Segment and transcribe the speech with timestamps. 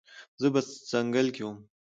[0.41, 0.59] زه په
[0.91, 1.57] ځنګل کې وم